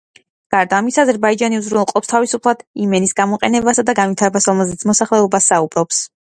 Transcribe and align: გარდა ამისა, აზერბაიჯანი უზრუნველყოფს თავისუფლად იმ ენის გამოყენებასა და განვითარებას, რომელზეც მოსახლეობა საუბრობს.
გარდა 0.53 0.77
ამისა, 0.83 1.03
აზერბაიჯანი 1.07 1.59
უზრუნველყოფს 1.63 2.09
თავისუფლად 2.13 2.63
იმ 2.87 2.97
ენის 3.01 3.13
გამოყენებასა 3.21 3.87
და 3.91 3.95
განვითარებას, 4.01 4.49
რომელზეც 4.53 4.87
მოსახლეობა 4.93 5.43
საუბრობს. 5.51 6.03